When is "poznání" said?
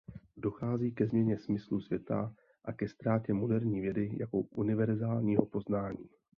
5.45-6.09